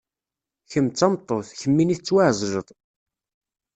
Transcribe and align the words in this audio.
kemm 0.71 0.87
d 0.89 0.95
tameṭṭut, 0.99 1.47
kemmini 1.59 1.95
tettwaɛezleḍ. 1.97 2.67